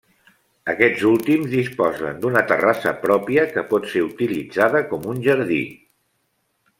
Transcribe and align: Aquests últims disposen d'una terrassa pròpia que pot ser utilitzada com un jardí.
Aquests 0.71 1.03
últims 1.09 1.51
disposen 1.51 2.17
d'una 2.23 2.43
terrassa 2.53 2.93
pròpia 3.05 3.45
que 3.53 3.65
pot 3.73 3.87
ser 3.95 4.03
utilitzada 4.09 4.85
com 4.95 5.07
un 5.15 5.21
jardí. 5.29 5.61